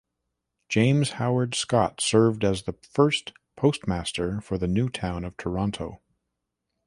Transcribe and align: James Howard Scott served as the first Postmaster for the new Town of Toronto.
James 0.67 1.11
Howard 1.21 1.53
Scott 1.53 2.01
served 2.01 2.43
as 2.43 2.63
the 2.63 2.73
first 2.73 3.33
Postmaster 3.55 4.41
for 4.41 4.57
the 4.57 4.67
new 4.67 4.89
Town 4.89 5.23
of 5.23 5.37
Toronto. 5.37 6.01